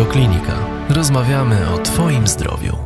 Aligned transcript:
Radioklinika. 0.00 0.66
Rozmawiamy 0.88 1.70
o 1.74 1.78
Twoim 1.78 2.26
zdrowiu. 2.26 2.76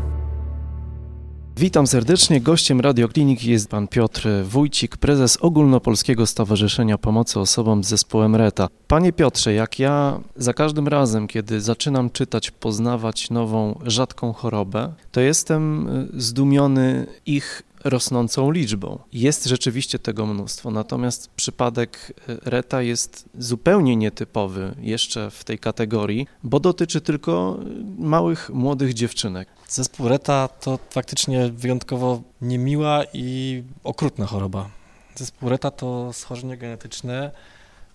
Witam 1.57 1.87
serdecznie. 1.87 2.41
Gościem 2.41 2.81
Radiokliniki 2.81 3.51
jest 3.51 3.69
pan 3.69 3.89
Piotr 3.89 4.29
Wójcik, 4.45 4.97
prezes 4.97 5.39
Ogólnopolskiego 5.41 6.27
Stowarzyszenia 6.27 6.99
Pomocy 6.99 7.41
Osobom 7.41 7.85
z 7.85 7.89
Zespołem 7.89 8.37
RETA. 8.37 8.69
Panie 8.89 9.13
Piotrze, 9.13 9.53
jak 9.53 9.79
ja 9.79 10.21
za 10.37 10.53
każdym 10.53 10.89
razem, 10.89 11.27
kiedy 11.27 11.61
zaczynam 11.61 12.11
czytać, 12.11 12.51
poznawać 12.51 13.31
nową, 13.31 13.79
rzadką 13.85 14.33
chorobę, 14.33 14.93
to 15.13 15.21
jestem 15.21 15.89
y, 15.89 16.09
zdumiony 16.21 17.07
ich 17.27 17.63
rosnącą 17.85 18.51
liczbą. 18.51 18.99
Jest 19.13 19.45
rzeczywiście 19.45 19.99
tego 19.99 20.27
mnóstwo, 20.27 20.71
natomiast 20.71 21.29
przypadek 21.29 22.13
e, 22.29 22.37
Reta 22.51 22.83
jest 22.83 23.29
zupełnie 23.39 23.97
nietypowy 23.97 24.75
jeszcze 24.81 25.31
w 25.31 25.45
tej 25.45 25.59
kategorii, 25.59 26.27
bo 26.43 26.61
dotyczy 26.61 27.01
tylko 27.01 27.59
e, 27.61 27.65
małych, 28.03 28.51
młodych 28.51 28.95
dziewczynek. 28.95 29.49
Zespół 29.69 30.09
Reta 30.09 30.49
to 30.49 30.79
faktycznie 30.91 31.49
wyjątkowo 31.49 32.23
niemiła 32.41 33.05
i 33.13 33.63
okrutna 33.85 34.27
choroba. 34.27 34.71
Zespół 35.17 35.49
Reta 35.49 35.71
to 35.71 36.13
schorzenie 36.13 36.57
genetyczne 36.57 37.31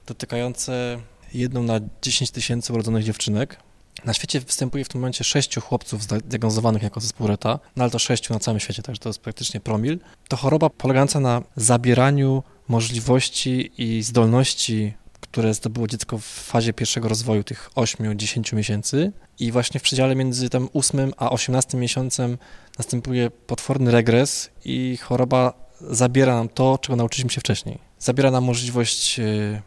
dotykające 0.07 0.99
jedną 1.33 1.63
na 1.63 1.79
10 2.01 2.31
tysięcy 2.31 2.73
urodzonych 2.73 3.03
dziewczynek. 3.03 3.57
Na 4.05 4.13
świecie 4.13 4.39
występuje 4.39 4.85
w 4.85 4.89
tym 4.89 5.01
momencie 5.01 5.23
sześciu 5.23 5.61
chłopców 5.61 6.03
zdiagnozowanych 6.03 6.83
jako 6.83 6.99
zespół 6.99 7.27
Reta, 7.27 7.59
no 7.75 7.83
ale 7.83 7.91
to 7.91 7.99
sześciu 7.99 8.33
na 8.33 8.39
całym 8.39 8.59
świecie, 8.59 8.83
także 8.83 8.99
to 8.99 9.09
jest 9.09 9.19
praktycznie 9.19 9.59
promil. 9.59 9.99
To 10.27 10.37
choroba 10.37 10.69
polegająca 10.69 11.19
na 11.19 11.41
zabieraniu 11.55 12.43
możliwości 12.67 13.71
i 13.77 14.03
zdolności, 14.03 14.93
które 15.19 15.53
zdobyło 15.53 15.87
dziecko 15.87 16.17
w 16.17 16.23
fazie 16.25 16.73
pierwszego 16.73 17.09
rozwoju, 17.09 17.43
tych 17.43 17.69
8-10 17.75 18.55
miesięcy. 18.55 19.11
I 19.39 19.51
właśnie 19.51 19.79
w 19.79 19.83
przedziale 19.83 20.15
między 20.15 20.49
tym 20.49 20.69
8 20.73 21.13
a 21.17 21.29
18 21.29 21.77
miesiącem 21.77 22.37
następuje 22.77 23.31
potworny 23.31 23.91
regres 23.91 24.49
i 24.65 24.97
choroba 24.97 25.53
zabiera 25.81 26.35
nam 26.35 26.49
to, 26.49 26.77
czego 26.81 26.95
nauczyliśmy 26.95 27.29
się 27.29 27.41
wcześniej. 27.41 27.79
Zabiera 27.99 28.31
nam 28.31 28.43
możliwość 28.43 29.19
y, 29.19 29.61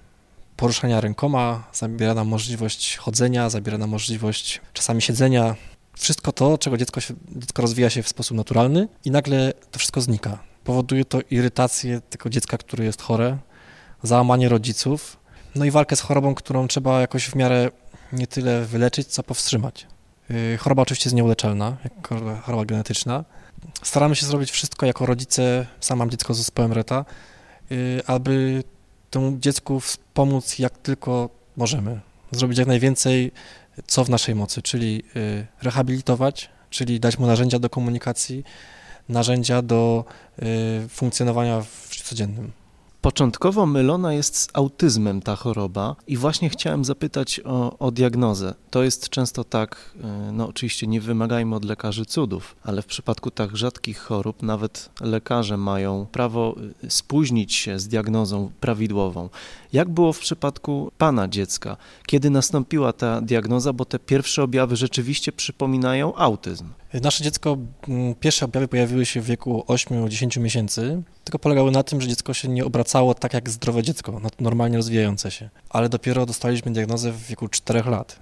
poruszania 0.62 1.00
rękoma, 1.00 1.64
zabiera 1.72 2.14
nam 2.14 2.28
możliwość 2.28 2.96
chodzenia, 2.96 3.50
zabiera 3.50 3.78
nam 3.78 3.91
możliwość 3.91 4.60
czasami 4.72 5.02
siedzenia. 5.02 5.54
Wszystko 5.98 6.32
to, 6.32 6.58
czego 6.58 6.77
dziecko, 6.77 7.00
się, 7.00 7.14
dziecko 7.36 7.62
rozwija 7.62 7.91
się 7.91 8.02
w 8.02 8.08
sposób 8.08 8.36
naturalny 8.36 8.88
i 9.04 9.10
nagle 9.10 9.52
to 9.70 9.78
wszystko 9.78 10.00
znika. 10.00 10.38
Powoduje 10.64 11.04
to 11.04 11.19
irytację 11.30 12.00
tego 12.00 12.30
dziecka, 12.30 12.58
które 12.58 12.84
jest 12.84 13.02
chore, 13.02 13.38
załamanie 14.02 14.48
rodziców, 14.48 15.16
no 15.54 15.64
i 15.64 15.70
walkę 15.70 15.96
z 15.96 16.00
chorobą, 16.00 16.34
którą 16.34 16.69
trzeba 16.69 17.00
jakoś 17.00 17.24
w 17.24 17.34
miarę 17.34 17.70
nie 18.12 18.26
tyle 18.26 18.64
wyleczyć, 18.64 19.08
co 19.08 19.22
powstrzymać. 19.22 19.86
Y, 20.30 20.58
choroba 20.60 20.82
oczywiście 20.82 21.08
jest 21.08 21.16
nieuleczalna, 21.16 21.76
jak 21.84 22.08
choroba 22.42 22.64
genetyczna. 22.64 23.24
Staramy 23.82 24.16
się 24.16 24.26
zrobić 24.26 24.50
wszystko 24.50 24.86
jako 24.86 25.06
rodzice, 25.06 25.66
sam 25.80 25.98
mam 25.98 26.10
dziecko 26.10 26.34
z 26.34 26.38
zespołem 26.38 26.72
RETA, 26.72 27.04
y, 27.72 28.00
aby 28.06 28.64
temu 29.12 29.38
dziecku 29.38 29.80
pomóc 30.14 30.58
jak 30.58 30.78
tylko 30.78 31.28
możemy. 31.56 32.00
Zrobić 32.30 32.58
jak 32.58 32.68
najwięcej, 32.68 33.32
co 33.86 34.04
w 34.04 34.10
naszej 34.10 34.34
mocy, 34.34 34.62
czyli 34.62 35.02
y, 35.16 35.46
rehabilitować, 35.62 36.50
czyli 36.70 37.00
dać 37.00 37.19
mu 37.19 37.27
narzędzia 37.27 37.58
do 37.58 37.70
komunikacji, 37.70 38.44
narzędzia 39.08 39.62
do 39.62 40.04
y, 40.84 40.88
funkcjonowania 40.88 41.60
w 41.60 41.88
życiu 41.91 42.04
codziennym. 42.04 42.52
Początkowo 43.03 43.67
mylona 43.67 44.12
jest 44.12 44.36
z 44.36 44.48
autyzmem 44.53 45.22
ta 45.22 45.36
choroba 45.36 45.97
i 46.06 46.17
właśnie 46.17 46.50
chciałem 46.50 46.84
zapytać 46.84 47.41
o, 47.44 47.78
o, 47.78 47.91
diagnozę. 47.91 48.54
To 48.71 48.82
jest 48.82 49.09
często 49.09 49.44
tak, 49.44 49.91
e, 50.04 50.32
no 50.32 50.49
oczywiście 50.49 50.87
nie 50.87 51.00
wymagajmy 51.00 51.56
od 51.56 51.65
lekarzy 51.65 52.06
cudów, 52.06 52.56
ale 52.65 52.82
w 52.82 52.87
przypadku 52.87 53.31
tak 53.31 53.56
rzadkich 53.56 53.99
chorób 53.99 54.43
nawet 54.43 54.91
lekarze 55.00 55.56
mają 55.56 56.06
prawo 56.12 56.54
e, 56.84 56.91
spóźnić 56.91 57.54
się 57.54 57.78
z 57.78 57.88
diagnozą 57.88 58.50
prawidłową. 58.60 59.28
Jak 59.72 59.88
było 59.88 60.12
w 60.12 60.19
przypadku 60.19 60.93
pana 60.99 61.28
dziecka? 61.28 61.76
Kiedy 62.06 62.31
nastąpiła 62.31 62.93
ta 62.93 63.21
diagnoza, 63.21 63.72
bo 63.72 63.84
te 63.84 63.99
pierwsze 63.99 64.43
objawy 64.43 64.76
rzeczywiście 64.76 65.32
przypominają 65.32 66.15
autyzm? 66.15 66.69
Nasze 67.00 67.25
dziecko, 67.25 67.58
mm, 67.88 68.14
pierwsze 68.14 68.44
objawy 68.44 68.69
pojawiły 68.69 69.06
się 69.06 69.20
w 69.20 69.25
wieku 69.25 69.64
8-10 69.66 70.41
miesięcy, 70.41 71.03
tylko 71.25 71.38
polegały 71.38 71.70
na 71.70 71.82
tym, 71.82 72.00
że 72.00 72.08
dziecko 72.08 72.34
się 72.34 72.48
nie 72.48 72.64
obracało 72.64 73.14
tak 73.14 73.34
jak 73.34 73.50
zdrowe 73.50 73.82
dziecko, 73.82 74.20
normalnie 74.41 74.76
rozwijające 74.76 75.31
się. 75.31 75.50
Ale 75.70 75.88
dopiero 75.88 76.26
dostaliśmy 76.26 76.72
diagnozę 76.72 77.12
w 77.12 77.26
wieku 77.26 77.48
4 77.48 77.91
lat. 77.91 78.19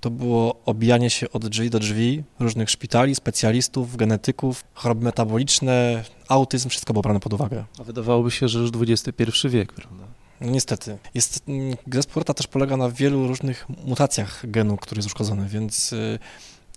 To 0.00 0.10
było 0.10 0.60
obijanie 0.66 1.10
się 1.10 1.30
od 1.30 1.48
drzwi 1.48 1.70
do 1.70 1.78
drzwi 1.78 2.24
różnych 2.40 2.70
szpitali, 2.70 3.14
specjalistów, 3.14 3.96
genetyków, 3.96 4.64
choroby 4.74 5.04
metaboliczne, 5.04 6.04
autyzm, 6.28 6.68
wszystko 6.68 6.92
było 6.92 7.02
brane 7.02 7.20
pod 7.20 7.32
uwagę. 7.32 7.64
A 7.80 7.84
wydawałoby 7.84 8.30
się, 8.30 8.48
że 8.48 8.58
już 8.58 8.70
XXI 8.80 9.48
wiek, 9.48 9.72
prawda? 9.72 10.04
No 10.40 10.50
niestety. 10.50 10.98
Jest, 11.14 11.42
mm, 11.48 11.76
zespół 11.92 12.20
Rota 12.20 12.34
też 12.34 12.46
polega 12.46 12.76
na 12.76 12.90
wielu 12.90 13.28
różnych 13.28 13.66
mutacjach 13.84 14.50
genu, 14.50 14.76
który 14.76 14.98
jest 14.98 15.06
uszkodzony, 15.06 15.48
więc 15.48 15.92
y, 15.92 16.18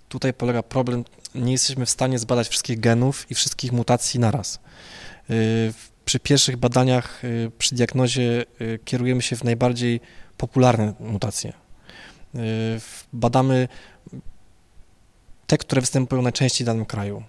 tutaj 0.08 0.34
polega 0.34 0.62
problem, 0.62 1.04
nie 1.34 1.52
jesteśmy 1.52 1.86
w 1.86 1.90
stanie 1.90 2.18
zbadać 2.18 2.48
wszystkich 2.48 2.80
genów 2.80 3.30
i 3.30 3.34
wszystkich 3.34 3.72
mutacji 3.72 4.20
naraz. 4.20 4.60
Y, 5.30 5.72
przy 6.04 6.20
pierwszych 6.20 6.56
badaniach, 6.56 7.24
y, 7.24 7.50
przy 7.58 7.74
diagnozie 7.74 8.44
kierujemy 8.84 9.22
się 9.22 9.36
w 9.36 9.44
najbardziej 9.44 10.00
popularne 10.36 10.94
mutacje. 11.00 11.52
Badamy 13.12 13.68
te, 15.46 15.58
które 15.58 15.80
występują 15.80 16.22
najczęściej 16.22 16.64
w 16.64 16.66
danym 16.66 16.86
kraju. 16.86 17.22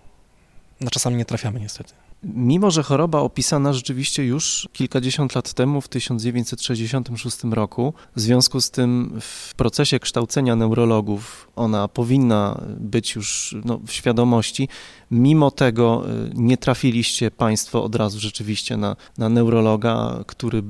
Na 0.82 0.90
czasami 0.90 1.18
nie 1.18 1.26
trafiamy 1.26 1.60
niestety. 1.60 1.94
Mimo, 2.24 2.72
że 2.72 2.84
choroba 2.84 3.20
opisana 3.20 3.74
rzeczywiście 3.74 4.26
już 4.26 4.70
kilkadziesiąt 4.74 5.36
lat 5.36 5.54
temu, 5.54 5.82
w 5.82 5.88
1966 5.88 7.44
roku, 7.44 7.94
w 8.16 8.22
związku 8.22 8.62
z 8.62 8.72
tym 8.72 9.20
w 9.22 9.56
procesie 9.56 10.00
kształcenia 10.00 10.56
neurologów 10.56 11.48
ona 11.56 11.88
powinna 11.88 12.62
być 12.80 13.16
już 13.16 13.56
no, 13.66 13.80
w 13.86 13.92
świadomości, 13.92 14.70
mimo 15.12 15.52
tego 15.52 16.04
y, 16.28 16.32
nie 16.34 16.58
trafiliście 16.58 17.32
Państwo 17.32 17.84
od 17.84 17.96
razu 17.96 18.20
rzeczywiście 18.20 18.78
na, 18.78 18.96
na 19.18 19.30
neurologa, 19.30 20.24
który 20.28 20.64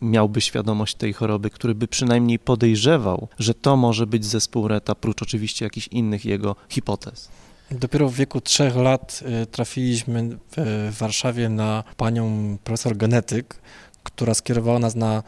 miałby 0.00 0.40
świadomość 0.40 0.94
tej 0.94 1.12
choroby, 1.12 1.50
który 1.50 1.74
by 1.74 1.88
przynajmniej 1.88 2.38
podejrzewał, 2.38 3.28
że 3.38 3.54
to 3.54 3.76
może 3.76 4.06
być 4.06 4.24
zespół 4.24 4.68
RETA, 4.68 4.94
prócz 4.94 5.22
oczywiście 5.22 5.64
jakichś 5.64 5.88
innych 5.88 6.24
jego 6.24 6.56
hipotez. 6.68 7.28
Dopiero 7.70 8.08
w 8.08 8.14
wieku 8.14 8.40
trzech 8.40 8.76
lat 8.76 9.22
y, 9.42 9.46
trafiliśmy 9.46 10.38
w 10.56 10.96
Warszawie 10.98 11.48
na 11.48 11.84
panią 11.96 12.56
profesor 12.64 12.96
genetyk, 12.96 13.60
która 14.02 14.34
skierowała 14.34 14.78
nas 14.78 14.94
na 14.94 15.22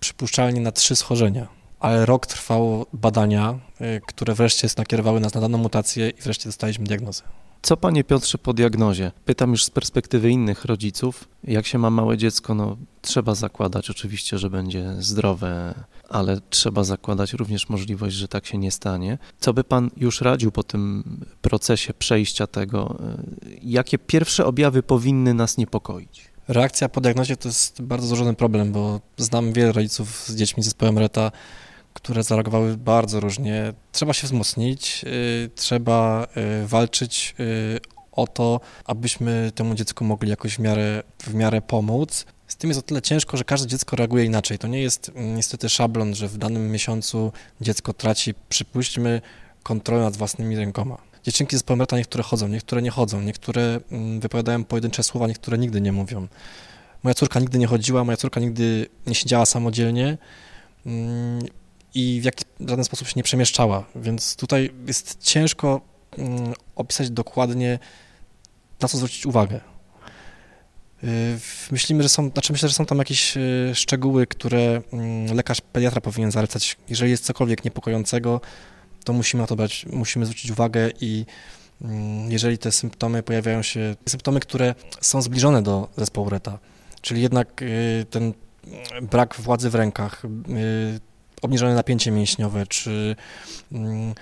przypuszczalnie 0.00 0.60
na 0.60 0.72
trzy 0.72 0.96
schorzenia. 0.96 1.48
Ale 1.80 2.06
rok 2.06 2.26
trwało 2.26 2.86
badania, 2.92 3.58
y, 3.80 4.00
które 4.06 4.34
wreszcie 4.34 4.68
nakierowały 4.76 5.20
nas 5.20 5.34
na 5.34 5.40
daną 5.40 5.58
mutację 5.58 6.10
i 6.10 6.22
wreszcie 6.22 6.48
dostaliśmy 6.48 6.84
diagnozę. 6.84 7.22
Co 7.62 7.76
panie 7.76 8.04
Piotrze 8.04 8.38
po 8.38 8.52
diagnozie? 8.52 9.12
Pytam 9.24 9.50
już 9.50 9.64
z 9.64 9.70
perspektywy 9.70 10.30
innych 10.30 10.64
rodziców. 10.64 11.28
Jak 11.44 11.66
się 11.66 11.78
ma 11.78 11.90
małe 11.90 12.16
dziecko, 12.16 12.54
no 12.54 12.76
trzeba 13.02 13.34
zakładać 13.34 13.90
oczywiście, 13.90 14.38
że 14.38 14.50
będzie 14.50 14.94
zdrowe, 14.98 15.74
ale 16.08 16.40
trzeba 16.50 16.84
zakładać 16.84 17.32
również 17.32 17.68
możliwość, 17.68 18.16
że 18.16 18.28
tak 18.28 18.46
się 18.46 18.58
nie 18.58 18.70
stanie. 18.70 19.18
Co 19.40 19.52
by 19.52 19.64
pan 19.64 19.90
już 19.96 20.20
radził 20.20 20.52
po 20.52 20.62
tym 20.62 21.04
procesie 21.42 21.94
przejścia 21.94 22.46
tego? 22.46 22.98
Jakie 23.62 23.98
pierwsze 23.98 24.46
objawy 24.46 24.82
powinny 24.82 25.34
nas 25.34 25.56
niepokoić? 25.56 26.32
Reakcja 26.48 26.88
po 26.88 27.00
diagnozie 27.00 27.36
to 27.36 27.48
jest 27.48 27.82
bardzo 27.82 28.06
złożony 28.06 28.34
problem, 28.34 28.72
bo 28.72 29.00
znam 29.16 29.52
wiele 29.52 29.72
rodziców 29.72 30.24
z 30.26 30.34
dziećmi 30.34 30.62
z 30.62 30.66
zespołem 30.66 30.98
RETA, 30.98 31.32
które 31.92 32.22
zareagowały 32.22 32.76
bardzo 32.76 33.20
różnie. 33.20 33.72
Trzeba 33.92 34.12
się 34.12 34.26
wzmocnić, 34.26 35.04
y, 35.04 35.50
trzeba 35.54 36.26
y, 36.62 36.66
walczyć 36.66 37.34
y, 37.40 37.80
o 38.12 38.26
to, 38.26 38.60
abyśmy 38.84 39.52
temu 39.54 39.74
dziecku 39.74 40.04
mogli 40.04 40.30
jakoś 40.30 40.56
w 40.56 40.58
miarę, 40.58 41.02
w 41.18 41.34
miarę 41.34 41.62
pomóc. 41.62 42.26
Z 42.46 42.56
tym 42.56 42.70
jest 42.70 42.80
o 42.80 42.82
tyle 42.82 43.02
ciężko, 43.02 43.36
że 43.36 43.44
każde 43.44 43.66
dziecko 43.66 43.96
reaguje 43.96 44.24
inaczej. 44.24 44.58
To 44.58 44.68
nie 44.68 44.82
jest 44.82 45.12
mm, 45.14 45.36
niestety 45.36 45.68
szablon, 45.68 46.14
że 46.14 46.28
w 46.28 46.38
danym 46.38 46.70
miesiącu 46.70 47.32
dziecko 47.60 47.92
traci, 47.92 48.34
przypuśćmy, 48.48 49.20
kontrolę 49.62 50.02
nad 50.02 50.16
własnymi 50.16 50.56
rękoma. 50.56 50.98
Dziewczynki 51.24 51.58
z 51.58 51.62
pomrota 51.62 51.96
niektóre 51.96 52.24
chodzą, 52.24 52.48
niektóre 52.48 52.82
nie 52.82 52.90
chodzą, 52.90 53.20
niektóre 53.20 53.80
mm, 53.90 54.20
wypowiadają 54.20 54.64
pojedyncze 54.64 55.02
słowa, 55.02 55.26
niektóre 55.26 55.58
nigdy 55.58 55.80
nie 55.80 55.92
mówią. 55.92 56.28
Moja 57.02 57.14
córka 57.14 57.40
nigdy 57.40 57.58
nie 57.58 57.66
chodziła, 57.66 58.04
moja 58.04 58.16
córka 58.16 58.40
nigdy 58.40 58.86
nie 59.06 59.14
siedziała 59.14 59.46
samodzielnie. 59.46 60.18
I 61.94 62.20
w 62.20 62.24
jaki, 62.24 62.44
żaden 62.60 62.84
sposób 62.84 63.08
się 63.08 63.14
nie 63.16 63.22
przemieszczała, 63.22 63.84
więc 63.96 64.36
tutaj 64.36 64.70
jest 64.86 65.22
ciężko 65.22 65.80
mm, 66.18 66.52
opisać 66.76 67.10
dokładnie, 67.10 67.78
na 68.80 68.88
co 68.88 68.96
zwrócić 68.96 69.26
uwagę. 69.26 69.60
Y, 71.04 71.38
myślimy, 71.70 72.02
że 72.02 72.08
są, 72.08 72.28
znaczy 72.30 72.52
myślę, 72.52 72.68
że 72.68 72.74
są 72.74 72.86
tam 72.86 72.98
jakieś 72.98 73.36
y, 73.36 73.70
szczegóły, 73.74 74.26
które 74.26 74.82
mm, 74.92 75.36
lekarz 75.36 75.60
pediatra 75.60 76.00
powinien 76.00 76.30
zalecać. 76.30 76.76
Jeżeli 76.88 77.10
jest 77.10 77.24
cokolwiek 77.24 77.64
niepokojącego, 77.64 78.40
to 79.04 79.12
musimy 79.12 79.40
na 79.40 79.46
to 79.46 79.56
brać, 79.56 79.86
musimy 79.92 80.26
zwrócić 80.26 80.50
uwagę 80.50 80.90
i 81.00 81.26
mm, 81.82 82.32
jeżeli 82.32 82.58
te 82.58 82.72
symptomy 82.72 83.22
pojawiają 83.22 83.62
się, 83.62 83.96
symptomy, 84.08 84.40
które 84.40 84.74
są 85.00 85.22
zbliżone 85.22 85.62
do 85.62 85.88
zespołu 85.96 86.30
Reta, 86.30 86.58
czyli 87.00 87.22
jednak 87.22 87.62
y, 87.62 88.06
ten 88.10 88.32
brak 89.02 89.34
władzy 89.38 89.70
w 89.70 89.74
rękach, 89.74 90.22
obniżone 91.42 91.74
napięcie 91.74 92.10
mięśniowe, 92.10 92.66
czy, 92.66 93.16
mm, 93.72 94.14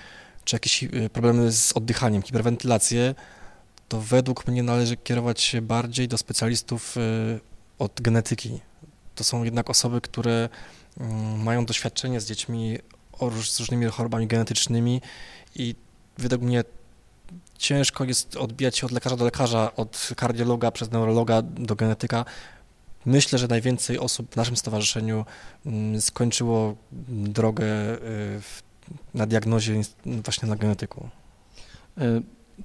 czy 0.45 0.55
jakieś 0.55 0.83
y, 0.83 1.09
problemy 1.13 1.51
z 1.51 1.73
oddychaniem, 1.73 2.21
hiperwentylację, 2.21 3.15
to 3.89 4.01
według 4.01 4.47
mnie 4.47 4.63
należy 4.63 4.97
kierować 4.97 5.41
się 5.41 5.61
bardziej 5.61 6.07
do 6.07 6.17
specjalistów 6.17 6.95
od 7.79 8.01
genetyki. 8.01 8.59
To 9.15 9.23
są 9.23 9.43
jednak 9.43 9.69
osoby, 9.69 10.01
które 10.01 10.49
mm, 10.99 11.43
mają 11.43 11.65
doświadczenie 11.65 12.21
z 12.21 12.25
dziećmi 12.25 12.77
z 13.29 13.59
różnymi 13.59 13.85
chorobami 13.85 14.27
genetycznymi 14.27 15.01
i 15.55 15.75
według 16.17 16.41
mnie 16.41 16.63
ciężko 17.57 18.03
jest 18.03 18.35
odbijać 18.35 18.77
się 18.77 18.85
od 18.85 18.91
lekarza 18.91 19.15
do 19.15 19.25
lekarza, 19.25 19.75
od 19.75 20.09
kardiologa 20.15 20.71
przez 20.71 20.91
neurologa 20.91 21.41
do 21.41 21.75
genetyka. 21.75 22.25
Myślę, 23.05 23.39
że 23.39 23.47
najwięcej 23.47 23.99
osób 23.99 24.33
w 24.33 24.35
naszym 24.35 24.57
stowarzyszeniu 24.57 25.25
mm, 25.65 26.01
skończyło 26.01 26.75
drogę 27.09 27.65
y, 27.65 28.41
na 29.13 29.25
diagnozie 29.25 29.81
właśnie 30.05 30.49
na 30.49 30.55
genetyku. 30.55 31.09
E, 31.97 32.21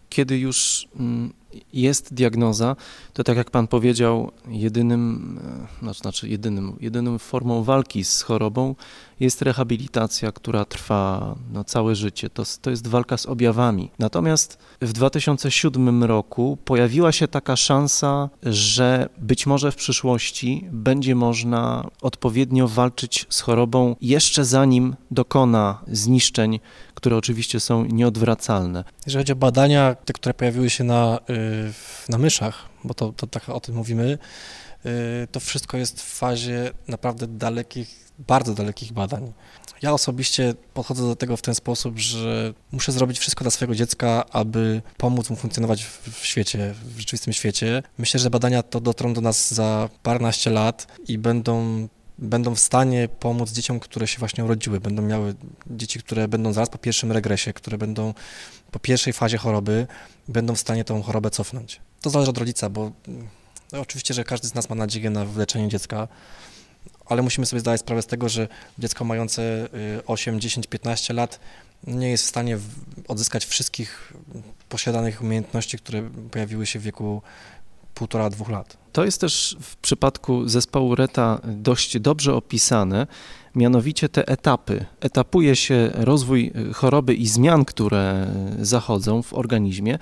kiedy 0.08 0.38
już 0.38 0.88
mm, 0.96 1.32
jest 1.72 2.14
diagnoza, 2.14 2.76
to 3.12 3.24
tak 3.24 3.36
jak 3.36 3.50
pan 3.50 3.66
powiedział, 3.66 4.32
jedynym, 4.48 5.40
e, 5.88 5.94
znaczy 5.94 6.28
jedynym, 6.28 6.76
jedyną 6.80 7.18
formą 7.18 7.62
walki 7.62 8.04
z 8.04 8.22
chorobą 8.22 8.74
jest 9.20 9.42
rehabilitacja, 9.42 10.32
która 10.32 10.64
trwa 10.64 11.34
no, 11.52 11.64
całe 11.64 11.94
życie. 11.94 12.30
To, 12.30 12.42
to 12.62 12.70
jest 12.70 12.86
walka 12.86 13.16
z 13.16 13.26
objawami. 13.26 13.90
Natomiast 13.98 14.58
w 14.80 14.92
2007 14.92 16.04
roku 16.04 16.58
pojawiła 16.64 17.12
się 17.12 17.28
taka 17.28 17.56
szansa, 17.56 18.28
że 18.42 19.08
być 19.18 19.46
może 19.46 19.72
w 19.72 19.76
przyszłości 19.76 20.68
będzie 20.72 21.14
można 21.14 21.90
odpowiednio 22.02 22.68
walczyć 22.68 23.26
z 23.28 23.40
chorobą 23.40 23.96
jeszcze 24.00 24.44
zanim 24.44 24.96
dokona 25.10 25.78
zniszczeń, 25.88 26.60
które 26.94 27.16
oczywiście 27.16 27.60
są 27.60 27.84
nieodwracalne. 27.84 28.84
Jeżeli 29.06 29.22
chodzi 29.22 29.32
o 29.32 29.36
badania, 29.36 29.94
te, 29.94 30.12
które 30.12 30.34
pojawiły 30.34 30.70
się 30.70 30.84
na, 30.84 31.18
y, 31.30 31.45
na 32.08 32.19
myszach, 32.19 32.69
bo 32.84 32.94
to, 32.94 33.12
to 33.12 33.26
tak 33.26 33.48
o 33.48 33.60
tym 33.60 33.75
mówimy, 33.75 34.19
y, 34.87 35.28
to 35.32 35.40
wszystko 35.40 35.76
jest 35.76 36.02
w 36.02 36.19
fazie 36.19 36.70
naprawdę 36.88 37.26
dalekich 37.26 38.06
bardzo 38.19 38.54
dalekich 38.54 38.93
badań. 38.93 39.32
Ja 39.82 39.93
osobiście 39.93 40.54
podchodzę 40.75 41.02
do 41.02 41.16
tego 41.16 41.37
w 41.37 41.43
ten 41.43 41.54
sposób, 41.54 41.98
że 41.98 42.54
muszę 42.72 42.93
zrobić 42.93 43.19
wszystko 43.19 43.44
dla 43.44 43.50
swojego 43.50 43.75
dziecka, 43.75 44.25
aby 44.31 44.82
pomóc 44.96 45.31
mu 45.31 45.37
funkcjonować 45.37 45.84
w, 45.84 46.26
świecie, 46.26 46.75
w 46.84 46.98
rzeczywistym 46.98 47.32
świecie. 47.32 47.82
Myślę, 47.99 48.20
że 48.20 48.31
badania 48.31 48.62
to 48.62 48.81
dotrą 48.81 49.14
do 49.14 49.20
nas 49.20 49.54
za 49.54 49.88
paręnaście 50.02 50.50
lat 50.50 50.87
i 51.08 51.19
będą 51.19 51.88
będą 52.18 52.54
w 52.54 52.60
stanie 52.60 53.08
pomóc 53.08 53.50
dzieciom, 53.52 53.80
które 53.80 54.06
się 54.06 54.18
właśnie 54.18 54.44
urodziły. 54.44 54.80
Będą 54.80 55.02
miały 55.02 55.34
dzieci, 55.66 55.98
które 55.98 56.28
będą 56.28 56.52
zaraz 56.52 56.70
po 56.70 56.78
pierwszym 56.78 57.12
regresie, 57.12 57.52
które 57.52 57.78
będą 57.78 58.14
po 58.70 58.78
pierwszej 58.78 59.12
fazie 59.12 59.38
choroby, 59.38 59.86
będą 60.28 60.54
w 60.54 60.60
stanie 60.60 60.84
tą 60.84 61.02
chorobę 61.02 61.30
cofnąć. 61.30 61.80
To 62.00 62.10
zależy 62.10 62.30
od 62.30 62.38
rodzica, 62.38 62.70
bo 62.70 62.92
no, 63.72 63.80
oczywiście, 63.80 64.14
że 64.14 64.24
każdy 64.24 64.48
z 64.48 64.54
nas 64.54 64.70
ma 64.70 64.76
nadzieję 64.76 65.10
na 65.10 65.24
wyleczenie 65.24 65.68
dziecka, 65.68 66.08
ale 67.06 67.22
musimy 67.22 67.46
sobie 67.46 67.60
zdawać 67.60 67.80
sprawę 67.80 68.02
z 68.02 68.06
tego, 68.06 68.28
że 68.28 68.48
dziecko 68.78 69.04
mające 69.04 69.68
8, 70.06 70.40
10, 70.40 70.66
15 70.66 71.14
lat 71.14 71.40
nie 71.86 72.10
jest 72.10 72.24
w 72.24 72.28
stanie 72.28 72.58
odzyskać 73.08 73.46
wszystkich 73.46 74.12
posiadanych 74.68 75.22
umiejętności, 75.22 75.78
które 75.78 76.10
pojawiły 76.30 76.66
się 76.66 76.78
w 76.78 76.82
wieku 76.82 77.22
półtora, 77.96 78.31
dwóch 78.31 78.48
lat. 78.48 78.76
To 78.93 79.04
jest 79.04 79.20
też 79.20 79.56
w 79.60 79.76
przypadku 79.76 80.48
zespołu 80.48 80.94
RETA 80.94 81.40
dość 81.44 81.98
dobrze 81.98 82.34
opisane, 82.34 83.06
mianowicie 83.54 84.08
te 84.08 84.28
etapy. 84.28 84.84
Etapuje 85.00 85.56
się 85.56 85.90
rozwój 85.94 86.52
choroby 86.75 87.14
i 87.14 87.26
zmian, 87.26 87.64
które 87.64 88.26
zachodzą 88.60 89.22
w 89.22 89.34
organizmie. 89.34 89.98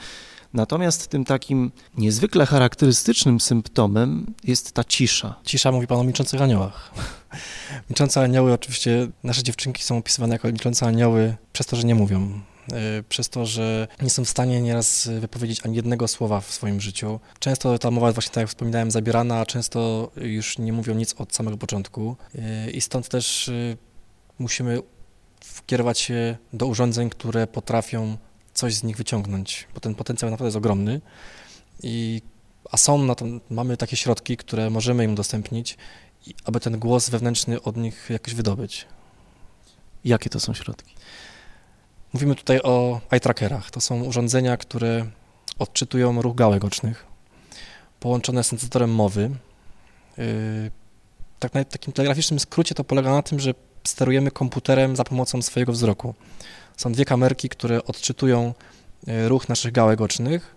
Natomiast 0.54 1.08
tym 1.08 1.24
takim 1.24 1.72
niezwykle 1.98 2.46
charakterystycznym 2.46 3.40
symptomem 3.40 4.34
jest 4.44 4.72
ta 4.72 4.84
cisza. 4.84 5.34
Cisza 5.44 5.72
mówi 5.72 5.86
pan 5.86 5.98
o 5.98 6.04
milczących 6.04 6.42
aniołach. 6.42 6.90
milczące 7.90 8.20
anioły, 8.20 8.52
oczywiście 8.52 9.08
nasze 9.22 9.42
dziewczynki 9.42 9.82
są 9.82 9.98
opisywane 9.98 10.34
jako 10.34 10.48
milczące 10.48 10.86
anioły 10.86 11.36
przez 11.52 11.66
to, 11.66 11.76
że 11.76 11.84
nie 11.84 11.94
mówią. 11.94 12.40
E, 12.72 13.02
przez 13.08 13.28
to, 13.28 13.46
że 13.46 13.88
nie 14.02 14.10
są 14.10 14.24
w 14.24 14.28
stanie 14.28 14.62
nieraz 14.62 15.08
wypowiedzieć 15.20 15.60
ani 15.64 15.76
jednego 15.76 16.08
słowa 16.08 16.40
w 16.40 16.50
swoim 16.50 16.80
życiu. 16.80 17.20
Często 17.38 17.78
ta 17.78 17.90
mowa 17.90 18.12
właśnie, 18.12 18.32
tak 18.32 18.42
jak 18.42 18.48
wspominałem, 18.48 18.90
zabierana, 18.90 19.38
a 19.38 19.46
często 19.46 20.10
już 20.16 20.58
nie 20.58 20.72
mówią 20.72 20.94
nic 20.94 21.14
od 21.18 21.34
samego 21.34 21.56
początku. 21.56 22.16
E, 22.34 22.70
I 22.70 22.80
stąd 22.80 23.08
też 23.08 23.48
e, 23.48 23.52
musimy 24.38 24.82
kierować 25.66 25.98
się 25.98 26.36
do 26.52 26.66
urządzeń, 26.66 27.10
które 27.10 27.46
potrafią 27.46 28.16
coś 28.54 28.74
z 28.74 28.82
nich 28.82 28.96
wyciągnąć, 28.96 29.68
bo 29.74 29.80
ten 29.80 29.94
potencjał 29.94 30.30
naprawdę 30.30 30.48
jest 30.48 30.56
ogromny. 30.56 31.00
I, 31.82 32.22
a 32.70 32.76
są 32.76 32.98
na 32.98 33.14
to, 33.14 33.24
mamy 33.50 33.76
takie 33.76 33.96
środki, 33.96 34.36
które 34.36 34.70
możemy 34.70 35.04
im 35.04 35.12
udostępnić, 35.12 35.76
aby 36.44 36.60
ten 36.60 36.78
głos 36.78 37.10
wewnętrzny 37.10 37.62
od 37.62 37.76
nich 37.76 38.06
jakoś 38.10 38.34
wydobyć. 38.34 38.86
Jakie 40.04 40.30
to 40.30 40.40
są 40.40 40.54
środki? 40.54 40.93
Mówimy 42.14 42.34
tutaj 42.34 42.60
o 42.62 43.00
eye 43.10 43.20
trackerach. 43.20 43.70
To 43.70 43.80
są 43.80 44.04
urządzenia, 44.04 44.56
które 44.56 45.06
odczytują 45.58 46.22
ruch 46.22 46.34
gałek 46.34 46.64
ocznych, 46.64 47.06
połączone 48.00 48.44
z 48.44 48.46
sensatorem 48.46 48.94
mowy. 48.94 49.30
Yy, 50.18 50.24
tak 51.38 51.54
na 51.54 51.64
takim 51.64 51.92
telegraficznym 51.92 52.40
skrócie 52.40 52.74
to 52.74 52.84
polega 52.84 53.10
na 53.10 53.22
tym, 53.22 53.40
że 53.40 53.54
sterujemy 53.84 54.30
komputerem 54.30 54.96
za 54.96 55.04
pomocą 55.04 55.42
swojego 55.42 55.72
wzroku. 55.72 56.14
Są 56.76 56.92
dwie 56.92 57.04
kamerki, 57.04 57.48
które 57.48 57.84
odczytują 57.84 58.54
e, 59.06 59.28
ruch 59.28 59.48
naszych 59.48 59.72
gałek 59.72 60.00
ocznych 60.00 60.56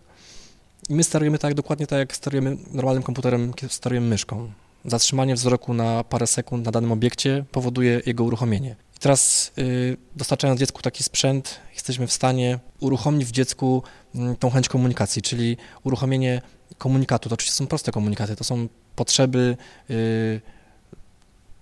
i 0.90 0.96
my 0.96 1.04
sterujemy 1.04 1.40
tak 1.40 1.54
dokładnie 1.54 1.88
tak, 1.88 2.00
jak 2.00 2.16
sterujemy 2.16 2.58
normalnym 2.72 3.04
komputerem, 3.04 3.54
sterujemy 3.68 4.08
myszką. 4.08 4.52
Zatrzymanie 4.86 5.36
wzroku 5.36 5.74
na 5.74 6.04
parę 6.04 6.28
sekund 6.28 6.66
na 6.66 6.72
danym 6.72 6.92
obiekcie 6.92 7.46
powoduje 7.52 8.02
jego 8.06 8.24
uruchomienie. 8.24 8.76
I 8.98 9.00
teraz 9.00 9.52
y, 9.58 9.98
dostarczając 10.16 10.60
dziecku 10.60 10.82
taki 10.82 11.04
sprzęt, 11.04 11.60
jesteśmy 11.74 12.08
w 12.08 12.14
stanie 12.14 12.60
uruchomić 12.80 13.26
w 13.26 13.32
dziecku 13.32 13.84
y, 14.16 14.36
tą 14.40 14.50
chęć 14.50 14.70
komunikacji, 14.70 15.22
czyli 15.22 15.58
uruchomienie 15.84 16.42
komunikatu. 16.78 17.30
To 17.30 17.36
oczywiście 17.36 17.58
są 17.58 17.68
proste 17.68 17.92
komunikaty, 17.92 18.36
to 18.36 18.44
są 18.44 18.68
potrzeby, 18.96 19.58
y, 19.90 20.42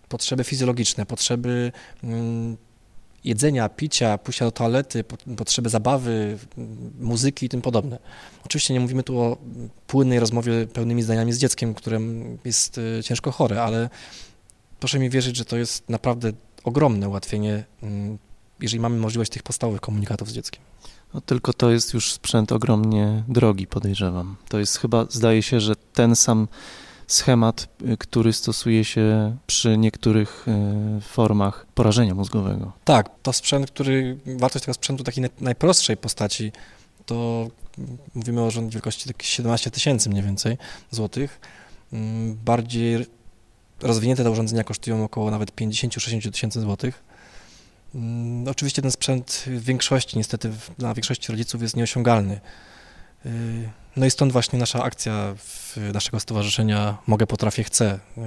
potrzeby 0.10 0.44
fizjologiczne, 0.44 1.06
potrzeby 1.06 1.72
mm, 2.04 2.58
jedzenia, 3.24 3.70
picia, 3.70 4.18
pójścia 4.18 4.46
do 4.46 4.52
toalety, 4.52 5.04
potrzeby 5.38 5.70
zabawy, 5.70 6.38
muzyki 7.00 7.46
i 7.46 7.50
tym 7.50 7.62
podobne. 7.62 8.00
Oczywiście 8.46 8.74
nie 8.74 8.80
mówimy 8.80 9.04
tu 9.04 9.20
o 9.20 9.38
płynnej 9.88 10.20
rozmowie 10.20 10.68
pełnymi 10.68 11.04
zdaniami 11.04 11.34
z 11.34 11.38
dzieckiem, 11.38 11.74
którym 11.74 12.38
jest 12.46 12.78
y, 12.78 13.02
ciężko 13.04 13.32
chore, 13.32 13.64
ale 13.64 13.90
proszę 14.80 15.00
mi 15.00 15.10
wierzyć, 15.10 15.36
że 15.36 15.46
to 15.46 15.58
jest 15.58 15.90
naprawdę 15.90 16.32
ogromne 16.66 17.10
ułatwienie, 17.10 17.64
mm, 17.84 18.18
jeżeli 18.60 18.80
mamy 18.80 18.98
możliwość 18.98 19.32
tych 19.32 19.44
podstawowych 19.44 19.82
komunikatów 19.82 20.30
z 20.30 20.34
dzieckiem. 20.34 20.62
No, 21.14 21.22
tylko 21.22 21.54
to 21.54 21.72
jest 21.72 21.94
już 21.94 22.12
sprzęt 22.12 22.52
ogromnie 22.52 23.24
drogi, 23.28 23.68
podejrzewam. 23.68 24.36
To 24.50 24.60
jest 24.60 24.78
chyba, 24.78 25.06
zdaje 25.10 25.44
się, 25.44 25.60
że 25.60 25.76
ten 25.76 26.16
sam 26.16 26.48
schemat, 27.08 27.68
y, 27.82 27.98
który 27.98 28.34
stosuje 28.34 28.86
się 28.86 29.38
przy 29.48 29.78
niektórych 29.78 30.46
y, 30.98 31.02
formach 31.02 31.66
porażenia 31.74 32.16
mózgowego. 32.16 32.72
Tak, 32.86 33.10
to 33.22 33.34
sprzęt, 33.34 33.72
który, 33.72 34.18
wartość 34.26 34.66
tego 34.66 34.74
sprzętu 34.74 35.04
takiej 35.04 35.26
najprostszej 35.42 35.98
postaci, 35.98 36.52
to 37.06 37.48
mówimy 38.16 38.42
o 38.42 38.52
rządzie 38.52 38.74
wielkości 38.74 39.10
17 39.20 39.72
tysięcy 39.72 40.10
mniej 40.10 40.24
więcej 40.24 40.58
złotych. 40.92 41.40
Mm, 41.94 42.38
bardziej 42.46 43.06
rozwinięte 43.82 44.24
te 44.24 44.32
urządzenia 44.32 44.64
kosztują 44.64 45.04
około 45.04 45.32
nawet 45.32 45.52
50-60 45.56 46.32
tysięcy 46.32 46.62
złotych. 46.62 47.04
Mm, 47.96 48.48
oczywiście 48.48 48.82
ten 48.82 48.92
sprzęt 48.92 49.44
w 49.48 49.64
większości, 49.64 50.18
niestety 50.18 50.52
dla 50.78 50.94
większości 50.94 51.32
rodziców 51.32 51.62
jest 51.62 51.76
nieosiągalny. 51.76 52.40
Y, 53.26 53.30
no 53.96 54.06
i 54.06 54.12
stąd 54.12 54.32
właśnie 54.32 54.60
nasza 54.60 54.84
akcja 54.84 55.36
naszego 55.94 56.20
stowarzyszenia 56.20 56.98
Mogę, 57.08 57.28
Potrafię, 57.28 57.64
Chcę. 57.64 58.00
Y, 58.18 58.22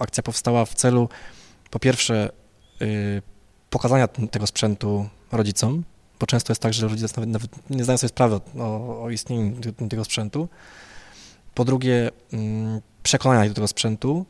akcja 0.00 0.22
powstała 0.22 0.64
w 0.64 0.74
celu 0.74 1.08
po 1.70 1.78
pierwsze 1.78 2.30
y, 2.82 3.22
pokazania 3.70 4.08
tego 4.08 4.46
sprzętu 4.46 5.08
rodzicom, 5.32 5.84
bo 6.20 6.26
często 6.26 6.52
jest 6.52 6.62
tak, 6.62 6.74
że 6.74 6.88
rodzice 6.88 7.14
nawet, 7.16 7.30
nawet 7.30 7.70
nie 7.70 7.84
zdają 7.84 7.98
sobie 7.98 8.08
sprawy 8.08 8.40
o, 8.58 9.02
o 9.02 9.10
istnieniu 9.10 9.72
tego 9.90 10.04
sprzętu. 10.04 10.48
Po 11.54 11.64
drugie, 11.64 12.10
mm, 12.32 12.80
przekonania 13.02 13.48
do 13.48 13.54
tego 13.54 13.68
sprzętu, 13.68 14.26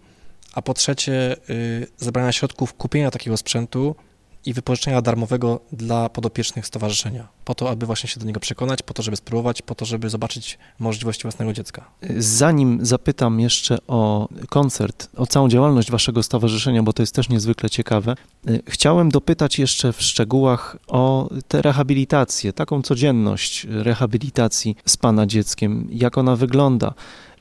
a 0.52 0.62
po 0.62 0.74
trzecie, 0.74 1.36
zebrania 1.96 2.32
środków 2.32 2.74
kupienia 2.74 3.10
takiego 3.10 3.36
sprzętu 3.36 3.94
i 4.46 4.52
wypożyczenia 4.52 5.02
darmowego 5.02 5.60
dla 5.72 6.08
podopiecznych 6.08 6.66
stowarzyszenia, 6.66 7.28
po 7.44 7.54
to, 7.54 7.70
aby 7.70 7.86
właśnie 7.86 8.08
się 8.08 8.20
do 8.20 8.26
niego 8.26 8.40
przekonać, 8.40 8.82
po 8.82 8.94
to, 8.94 9.02
żeby 9.02 9.16
spróbować, 9.16 9.62
po 9.62 9.74
to, 9.74 9.84
żeby 9.84 10.10
zobaczyć 10.10 10.58
możliwości 10.78 11.22
własnego 11.22 11.52
dziecka. 11.52 11.84
Zanim 12.18 12.78
zapytam 12.82 13.40
jeszcze 13.40 13.78
o 13.86 14.28
koncert, 14.48 15.08
o 15.16 15.26
całą 15.26 15.48
działalność 15.48 15.90
waszego 15.90 16.22
stowarzyszenia, 16.22 16.82
bo 16.82 16.92
to 16.92 17.02
jest 17.02 17.14
też 17.14 17.28
niezwykle 17.28 17.70
ciekawe, 17.70 18.14
y, 18.48 18.62
chciałem 18.68 19.10
dopytać 19.10 19.58
jeszcze 19.58 19.92
w 19.92 20.02
szczegółach 20.02 20.76
o 20.88 21.30
tę 21.48 21.62
rehabilitację, 21.62 22.52
taką 22.52 22.82
codzienność 22.82 23.66
rehabilitacji 23.70 24.76
z 24.86 24.96
pana 24.96 25.26
dzieckiem, 25.26 25.88
jak 25.90 26.18
ona 26.18 26.36
wygląda. 26.36 26.94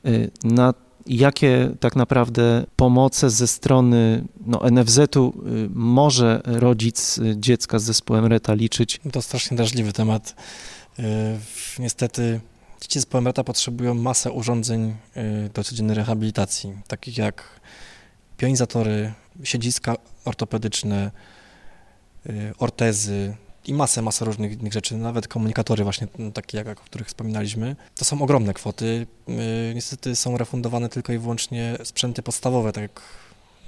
Y, 0.06 0.30
na 0.44 0.74
jakie 1.06 1.70
tak 1.80 1.96
naprawdę 1.96 2.64
pomoce 2.76 3.30
ze 3.30 3.46
strony 3.46 4.24
no, 4.46 4.70
NFZ-u 4.70 5.28
y, 5.28 5.68
może 5.74 6.40
rodzic 6.44 7.18
y, 7.18 7.34
dziecka 7.38 7.78
z 7.78 7.82
zespołem 7.82 8.26
RETA 8.26 8.54
liczyć? 8.54 9.00
To 9.12 9.22
strasznie 9.22 9.56
drażliwy 9.56 9.92
temat. 9.92 10.34
Y, 10.98 11.02
niestety 11.78 12.40
dzieci 12.80 12.98
z 12.98 13.02
zespołem 13.02 13.26
RETA 13.26 13.44
potrzebują 13.44 13.94
masę 13.94 14.32
urządzeń 14.32 14.96
do 15.54 15.64
codziennej 15.64 15.96
rehabilitacji, 15.96 16.72
takich 16.88 17.18
jak 17.18 17.60
pionizatory, 18.36 19.12
siedziska 19.44 19.96
ortopedyczne, 20.24 21.10
ortezy, 22.58 23.34
i 23.66 23.74
masę, 23.74 24.02
masę 24.02 24.24
różnych 24.24 24.52
innych 24.52 24.72
rzeczy, 24.72 24.96
nawet 24.96 25.28
komunikatory 25.28 25.84
właśnie 25.84 26.06
takie, 26.34 26.58
jak, 26.58 26.80
o 26.80 26.84
których 26.84 27.08
wspominaliśmy. 27.08 27.76
To 27.96 28.04
są 28.04 28.22
ogromne 28.22 28.54
kwoty. 28.54 29.06
Niestety 29.74 30.16
są 30.16 30.38
refundowane 30.38 30.88
tylko 30.88 31.12
i 31.12 31.18
wyłącznie 31.18 31.78
sprzęty 31.84 32.22
podstawowe, 32.22 32.72
tak 32.72 32.82
jak 32.82 33.02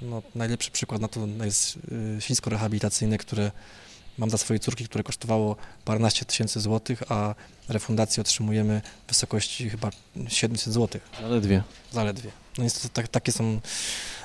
no, 0.01 0.21
najlepszy 0.35 0.71
przykład 0.71 1.01
na 1.01 1.07
to 1.07 1.27
jest 1.43 1.77
y, 2.17 2.21
ślisko 2.21 2.49
rehabilitacyjne, 2.49 3.17
które 3.17 3.51
mam 4.17 4.29
dla 4.29 4.37
swojej 4.37 4.59
córki, 4.59 4.85
które 4.85 5.03
kosztowało 5.03 5.55
paręnaście 5.85 6.25
tysięcy 6.25 6.59
złotych, 6.59 7.03
a 7.09 7.35
refundację 7.69 8.21
otrzymujemy 8.21 8.81
w 9.05 9.09
wysokości 9.09 9.69
chyba 9.69 9.89
700 10.27 10.73
złotych. 10.73 11.09
Zaledwie. 11.21 11.63
Zaledwie. 11.91 12.31
No 12.57 12.63
niestety 12.63 12.89
tak, 12.89 13.07
takie 13.07 13.31
są 13.31 13.59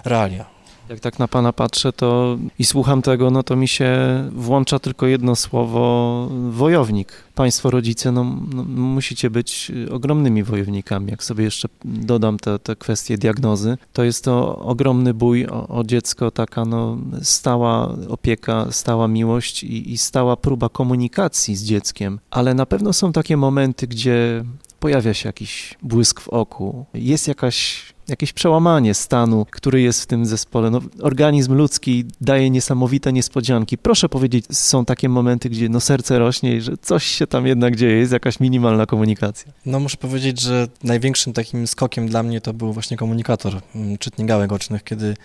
realia. 0.05 0.60
Jak 0.91 1.01
tak 1.01 1.19
na 1.19 1.29
Pana 1.29 1.53
patrzę 1.53 1.93
to 1.93 2.39
i 2.59 2.65
słucham 2.65 3.03
tego, 3.03 3.31
no 3.31 3.43
to 3.43 3.57
mi 3.57 3.69
się 3.69 3.99
włącza 4.33 4.79
tylko 4.79 5.07
jedno 5.07 5.37
słowo 5.37 6.29
wojownik. 6.51 7.13
Państwo 7.35 7.71
rodzice, 7.71 8.13
no, 8.13 8.37
no 8.55 8.65
musicie 8.65 9.31
być 9.31 9.73
ogromnymi 9.91 10.43
wojownikami. 10.43 11.11
Jak 11.11 11.25
sobie 11.25 11.45
jeszcze 11.45 11.69
dodam 11.85 12.39
te, 12.39 12.59
te 12.59 12.77
kwestie 12.77 13.19
diagnozy, 13.19 13.79
to 13.93 14.05
jest 14.05 14.25
to 14.25 14.59
ogromny 14.59 15.15
bój 15.15 15.47
o, 15.47 15.69
o 15.69 15.85
dziecko, 15.85 16.31
taka 16.31 16.65
no 16.65 16.99
stała 17.23 17.97
opieka, 18.09 18.67
stała 18.71 19.09
miłość 19.09 19.63
i, 19.63 19.93
i 19.93 19.99
stała 19.99 20.37
próba 20.37 20.69
komunikacji 20.69 21.57
z 21.57 21.65
dzieckiem. 21.65 22.19
Ale 22.31 22.55
na 22.55 22.67
pewno 22.67 22.93
są 22.93 23.13
takie 23.13 23.37
momenty, 23.37 23.87
gdzie 23.87 24.45
pojawia 24.81 25.15
się 25.15 25.29
jakiś 25.29 25.75
błysk 25.83 26.21
w 26.21 26.29
oku, 26.29 26.87
jest 26.95 27.29
jakaś 27.29 27.83
jakieś 28.11 28.33
przełamanie 28.33 28.95
stanu, 28.95 29.47
który 29.51 29.83
jest 29.83 30.03
w 30.03 30.07
tym 30.07 30.27
zespole. 30.27 30.71
No, 30.71 30.81
organizm 31.03 31.55
ludzki 31.55 32.05
daje 32.21 32.51
niesamowite 32.51 33.13
niespodzianki. 33.13 33.79
Proszę 33.79 34.09
powiedzieć, 34.09 34.45
są 34.57 34.85
takie 34.85 35.09
momenty, 35.09 35.51
gdzie 35.51 35.69
no, 35.69 35.81
serce 35.81 36.19
rośnie 36.19 36.57
i 36.57 36.61
że 36.61 36.77
coś 36.77 37.05
się 37.05 37.27
tam 37.27 37.47
jednak 37.47 37.77
dzieje, 37.77 37.97
jest 37.97 38.13
jakaś 38.13 38.41
minimalna 38.41 38.87
komunikacja. 38.87 39.53
No 39.67 39.81
muszę 39.81 39.97
powiedzieć, 39.97 40.41
że 40.41 40.69
największym 40.83 41.33
takim 41.33 41.67
skokiem 41.67 42.09
dla 42.09 42.23
mnie 42.23 42.41
to 42.41 42.53
był 42.53 42.73
właśnie 42.73 42.97
komunikator, 42.97 43.61
mm, 43.75 43.99
czytnik 43.99 44.29
gałek 44.29 44.53
ocznych, 44.53 44.85
kiedy 44.85 45.17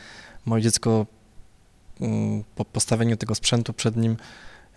moje 0.45 0.63
dziecko 0.63 1.05
mm, 2.01 2.43
po 2.55 2.65
postawieniu 2.65 3.17
tego 3.17 3.35
sprzętu 3.35 3.73
przed 3.73 3.97
nim 3.97 4.17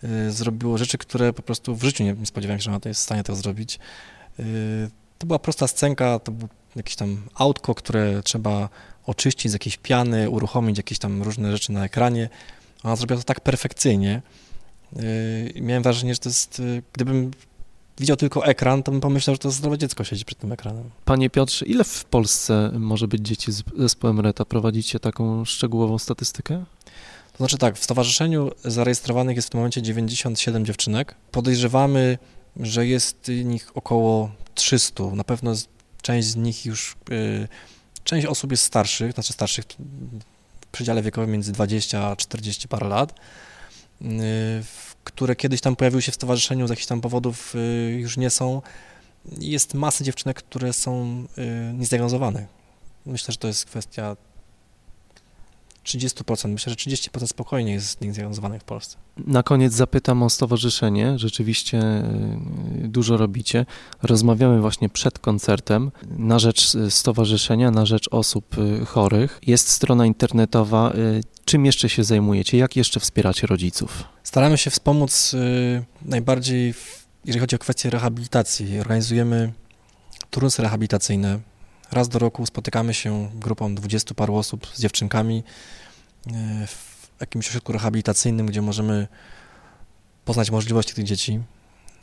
y, 0.05 0.33
zrobiło 0.33 0.79
rzeczy, 0.79 0.99
które 0.99 1.33
po 1.33 1.43
prostu 1.43 1.77
w 1.77 1.83
życiu 1.83 2.05
nie 2.05 2.17
spodziewałem 2.25 2.61
się, 2.61 2.65
że 2.65 2.71
ona 2.71 2.81
jest 2.85 3.00
w 3.00 3.05
stanie 3.05 3.25
to 3.25 3.37
zrobić. 3.37 3.79
To 5.18 5.26
była 5.26 5.38
prosta 5.38 5.66
scenka, 5.66 6.18
to 6.18 6.32
był 6.32 6.48
jakieś 6.76 6.96
tam 6.96 7.22
autko, 7.34 7.75
które 7.75 8.22
trzeba 8.22 8.68
oczyścić 9.06 9.50
z 9.50 9.52
jakiejś 9.52 9.76
piany, 9.76 10.30
uruchomić 10.30 10.76
jakieś 10.76 10.98
tam 10.98 11.22
różne 11.22 11.52
rzeczy 11.52 11.72
na 11.72 11.84
ekranie. 11.84 12.28
Ona 12.84 12.96
zrobiła 12.96 13.18
to 13.18 13.25
tak 13.25 13.40
perfekcyjnie. 13.40 14.22
Yy, 14.92 15.02
miałem 15.62 15.82
wrażenie, 15.82 16.14
że 16.14 16.20
to 16.20 16.28
jest, 16.28 16.58
yy, 16.58 16.82
gdybym 16.92 17.30
widział 17.98 18.16
tylko 18.16 18.46
ekran, 18.46 18.82
to 18.82 18.92
bym 18.92 19.00
pomyślał, 19.00 19.34
że 19.34 19.38
to 19.38 19.50
zdrowe 19.50 19.78
dziecko 19.78 20.04
siedzi 20.04 20.25
przed 20.25 20.38
tym 20.38 20.52
ekranem. 20.52 20.90
Panie 21.04 21.30
Piotrze, 21.30 21.66
ile 21.66 21.84
w 21.84 22.04
Polsce 22.04 22.70
może 22.78 23.08
być 23.08 23.26
dzieci 23.26 23.52
z 23.52 23.62
zespołem 23.78 24.20
RETA? 24.20 24.44
Prowadzicie 24.44 25.00
taką 25.00 25.44
szczegółową 25.44 25.98
statystykę? 25.98 26.64
To 27.32 27.38
znaczy 27.38 27.58
tak, 27.58 27.78
w 27.78 27.84
stowarzyszeniu 27.84 28.50
zarejestrowanych 28.64 29.37
jest 29.37 29.48
w 29.48 29.50
tym 29.50 29.58
momencie 29.58 29.82
97 29.82 30.66
dziewczynek. 30.66 31.14
Podejrzewamy, 31.32 32.18
że 32.60 32.87
jest 32.87 33.30
nich 33.44 33.70
około 33.75 34.30
300. 34.59 35.05
Na 35.05 35.25
pewno 35.25 35.55
część 36.03 36.29
z 36.29 36.37
nich 36.37 36.67
już, 36.67 36.97
y, 37.11 37.49
część 38.05 38.27
osób 38.27 38.50
jest 38.50 38.62
starszych, 38.62 39.12
znaczy 39.12 39.33
starszych 39.33 39.65
w 40.61 40.67
przedziale 40.73 41.03
wiekowym 41.03 41.31
między 41.31 41.53
20 41.53 42.07
a 42.07 42.17
40 42.17 42.69
parę 42.69 42.88
lat, 42.88 43.15
y, 44.03 44.07
które 45.05 45.37
kiedyś 45.37 45.61
tam 45.61 45.77
pojawiły 45.77 46.03
się 46.03 46.12
w 46.12 46.15
stowarzyszeniu 46.15 46.67
z 46.67 46.71
jakichś 46.71 46.87
tam 46.87 47.00
powodów 47.00 47.55
y, 47.55 47.99
już 48.00 48.17
nie 48.17 48.31
są. 48.31 48.62
Jest 49.38 49.75
masa 49.75 50.05
dziewczynek, 50.05 50.37
które 50.37 50.73
są 50.73 51.25
niezdiagnozowane. 51.75 52.47
Myślę, 53.07 53.33
że 53.33 53.38
to 53.38 53.49
jest 53.49 53.65
kwestia 53.65 54.17
30%. 55.88 56.49
Myślę, 56.49 56.71
że 56.71 56.76
30% 56.76 57.26
spokojnie 57.26 57.73
jest 57.73 57.90
zdiagnozowanych 57.90 58.62
w 58.62 58.64
Polsce. 58.64 58.97
Na 59.16 59.42
koniec 59.42 59.73
zapytam 59.73 60.23
o 60.23 60.30
stowarzyszenie. 60.30 61.18
Rzeczywiście 61.18 61.78
y, 62.85 62.88
dużo 62.88 63.16
robicie. 63.16 63.66
Rozmawiamy 64.02 64.61
właśnie 64.61 64.88
przed 64.88 65.18
koncertem 65.18 65.90
na 66.18 66.38
rzecz 66.38 66.76
stowarzyszenia, 66.88 67.71
na 67.71 67.87
rzecz 67.87 68.09
osób 68.11 68.59
y, 68.59 68.87
chorych. 68.87 69.38
Jest 69.47 69.68
strona 69.68 70.07
internetowa. 70.07 70.92
Y, 70.95 71.21
czym 71.45 71.66
jeszcze 71.66 71.88
się 71.88 72.04
zajmujecie? 72.04 72.59
Jak 72.59 72.76
jeszcze 72.76 73.00
wspieracie 73.00 73.47
rodziców? 73.47 74.04
Staramy 74.23 74.59
się 74.59 74.71
wspomóc 74.71 75.37
najbardziej, 76.02 76.75
jeżeli 77.25 77.40
chodzi 77.40 77.57
o 77.57 77.59
kwestie 77.59 77.90
rehabilitacji. 77.90 78.80
Organizujemy 78.80 79.52
turnusy 80.30 80.62
rehabilitacyjne 80.62 81.40
Raz 81.92 82.09
do 82.09 82.18
roku 82.18 82.47
spotykamy 82.47 82.95
się 82.95 83.30
grupą 83.35 83.75
dwudziestu 83.75 84.14
paru 84.14 84.37
osób 84.37 84.66
z 84.75 84.80
dziewczynkami 84.80 85.42
e, 86.26 86.66
w 86.66 87.11
jakimś 87.21 87.49
ośrodku 87.49 87.73
rehabilitacyjnym, 87.73 88.47
gdzie 88.47 88.62
możemy 88.62 89.09
poznać 90.25 90.50
możliwości 90.50 90.95
tych 90.95 91.04
dzieci, 91.04 91.40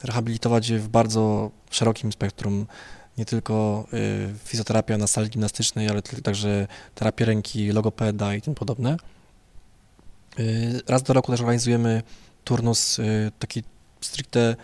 rehabilitować 0.04 0.70
je 0.70 0.80
w 0.80 0.88
bardzo 0.88 1.52
szerokim 1.70 2.12
spektrum, 2.12 2.68
nie 3.18 3.26
tylko 3.26 3.88
e, 3.94 3.98
fizjoterapia 4.46 4.98
na 4.98 5.08
sali 5.08 5.30
gimnastycznej, 5.30 5.90
ale 5.90 6.02
także 6.02 6.68
terapia 6.96 7.26
ręki, 7.26 7.72
logopeda 7.72 8.36
i 8.36 8.42
tym 8.42 8.56
podobne. 8.56 8.98
E, 10.40 10.44
raz 10.88 11.04
do 11.04 11.14
roku 11.14 11.32
też 11.32 11.42
organizujemy 11.42 12.04
turnus 12.44 12.98
taki 13.40 13.64
stricte 14.02 14.56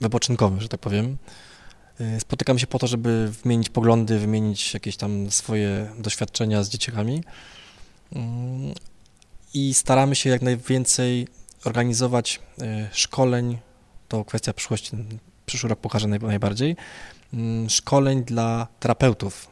wypoczynkowy, 0.00 0.60
że 0.60 0.68
tak 0.68 0.80
powiem, 0.80 1.16
Y, 2.00 2.20
spotykamy 2.20 2.60
się 2.60 2.66
po 2.66 2.78
to, 2.78 2.86
żeby 2.86 3.32
wymienić 3.42 3.68
poglądy, 3.68 4.18
wymienić 4.18 4.74
jakieś 4.74 4.96
tam 4.96 5.30
swoje 5.30 5.92
doświadczenia 5.98 6.62
z 6.62 6.68
dzieciakami. 6.68 7.22
Mm, 8.12 8.74
i 9.54 9.74
staramy 9.74 10.14
się 10.14 10.30
jak 10.30 10.42
najwięcej 10.42 11.28
organizować 11.64 12.40
y, 12.62 12.88
szkoleń, 12.92 13.58
to 14.08 14.24
kwestia 14.24 14.52
przyszłości, 14.52 14.96
przyszły 15.46 15.68
rok 15.68 15.78
pokaże 15.78 16.08
najbardziej, 16.08 16.76
mm, 17.34 17.70
szkoleń 17.70 18.24
dla 18.24 18.66
terapeutów, 18.80 19.48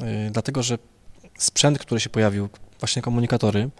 y, 0.00 0.30
dlatego 0.30 0.62
że 0.62 0.78
sprzęt, 1.38 1.78
który 1.78 2.00
się 2.00 2.10
pojawił, 2.10 2.48
właśnie 2.80 3.02
komunikatory, 3.02 3.70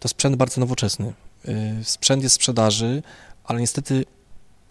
to 0.00 0.08
sprzęt 0.08 0.36
bardzo 0.36 0.60
nowoczesny. 0.60 1.12
Sprzęt 1.82 2.22
jest 2.22 2.34
w 2.34 2.36
sprzedaży, 2.36 3.02
ale 3.44 3.60
niestety 3.60 4.04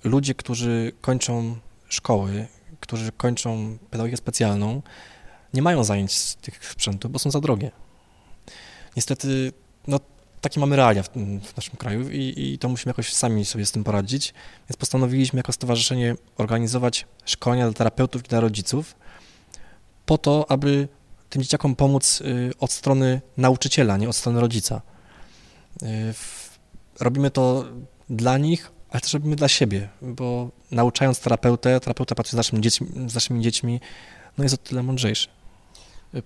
ludzie, 0.04 0.36
którzy 0.36 0.92
kończą 1.02 1.56
szkoły, 1.90 2.48
którzy 2.80 3.12
kończą 3.12 3.78
pedagogikę 3.90 4.18
specjalną, 4.18 4.82
nie 5.54 5.62
mają 5.62 5.84
zajęć 5.84 6.18
z 6.18 6.36
tych 6.36 6.66
sprzętów, 6.66 7.12
bo 7.12 7.20
są 7.20 7.32
za 7.32 7.40
drogie. 7.40 7.72
Niestety, 8.96 9.52
no, 9.88 10.00
takie 10.42 10.60
mamy 10.60 10.76
realia 10.76 11.04
w, 11.04 11.10
w 11.44 11.56
naszym 11.58 11.76
kraju 11.78 12.10
i, 12.10 12.34
i, 12.38 12.58
to 12.58 12.70
musimy 12.70 12.90
jakoś 12.90 13.14
sami 13.14 13.46
sobie 13.46 13.66
z 13.66 13.72
tym 13.72 13.84
poradzić. 13.84 14.34
Więc 14.70 14.78
postanowiliśmy 14.78 15.38
jako 15.38 15.52
stowarzyszenie 15.52 16.16
organizować 16.38 17.06
szkolenia 17.26 17.66
dla 17.66 17.74
terapeutów 17.74 18.26
i 18.26 18.28
dla 18.28 18.40
rodziców 18.40 18.96
po 20.06 20.18
to, 20.18 20.52
aby 20.52 20.88
tym 21.30 21.42
dzieciakom 21.42 21.76
pomóc 21.76 22.22
y, 22.22 22.52
od 22.60 22.72
strony 22.72 23.22
nauczyciela, 23.38 23.98
nie 23.98 24.10
od 24.10 24.16
strony 24.16 24.42
rodzica. 24.42 24.82
Y, 25.84 25.86
robimy 27.00 27.32
to 27.32 27.66
dla 28.10 28.38
nich, 28.38 28.72
ale 28.90 29.02
też 29.02 29.14
robimy 29.14 29.36
dla 29.36 29.48
siebie, 29.48 29.90
bo 30.02 30.50
nauczając 30.72 31.20
terapeutę, 31.20 31.80
terapeuta 31.80 32.16
pracuje 32.16 32.32
z 32.32 32.36
naszymi 32.36 32.62
dziećmi, 32.62 32.88
z 33.08 33.16
naszymi 33.16 33.42
dziećmi 33.42 33.80
no 34.38 34.44
jest 34.44 34.56
o 34.56 34.58
tyle 34.58 34.84
mądrzejszy. 34.84 35.28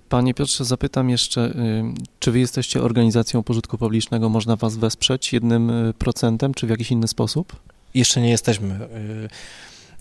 Panie 0.09 0.33
Piotrze, 0.33 0.65
zapytam 0.65 1.09
jeszcze, 1.09 1.41
y, 1.41 1.83
czy 2.19 2.31
wy 2.31 2.39
jesteście 2.39 2.81
organizacją 2.81 3.43
pożytku 3.43 3.77
publicznego, 3.77 4.29
można 4.29 4.55
was 4.55 4.77
wesprzeć 4.77 5.33
jednym 5.33 5.69
y, 5.69 5.93
procentem, 5.93 6.53
czy 6.53 6.67
w 6.67 6.69
jakiś 6.69 6.91
inny 6.91 7.07
sposób? 7.07 7.55
Jeszcze 7.93 8.21
nie 8.21 8.29
jesteśmy. 8.29 8.75
Y, 8.75 9.29